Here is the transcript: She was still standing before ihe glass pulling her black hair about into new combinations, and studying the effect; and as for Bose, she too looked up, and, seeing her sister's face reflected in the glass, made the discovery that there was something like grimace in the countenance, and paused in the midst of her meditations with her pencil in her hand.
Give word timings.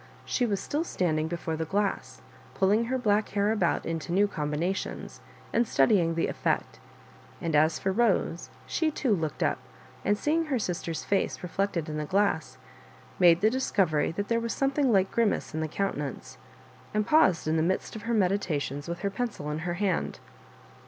She 0.25 0.47
was 0.47 0.59
still 0.59 0.83
standing 0.83 1.27
before 1.27 1.53
ihe 1.53 1.69
glass 1.69 2.23
pulling 2.55 2.85
her 2.85 2.97
black 2.97 3.29
hair 3.29 3.51
about 3.51 3.85
into 3.85 4.11
new 4.11 4.27
combinations, 4.27 5.21
and 5.53 5.67
studying 5.67 6.15
the 6.15 6.25
effect; 6.25 6.79
and 7.39 7.55
as 7.55 7.77
for 7.77 7.93
Bose, 7.93 8.49
she 8.65 8.89
too 8.89 9.15
looked 9.15 9.43
up, 9.43 9.59
and, 10.03 10.17
seeing 10.17 10.45
her 10.45 10.57
sister's 10.57 11.03
face 11.03 11.43
reflected 11.43 11.87
in 11.87 11.97
the 11.97 12.05
glass, 12.05 12.57
made 13.19 13.41
the 13.41 13.51
discovery 13.51 14.11
that 14.13 14.27
there 14.27 14.39
was 14.39 14.53
something 14.53 14.91
like 14.91 15.11
grimace 15.11 15.53
in 15.53 15.61
the 15.61 15.67
countenance, 15.67 16.39
and 16.95 17.05
paused 17.05 17.47
in 17.47 17.55
the 17.55 17.61
midst 17.61 17.95
of 17.95 18.01
her 18.01 18.13
meditations 18.15 18.87
with 18.89 19.01
her 19.01 19.11
pencil 19.11 19.51
in 19.51 19.59
her 19.59 19.75
hand. 19.75 20.19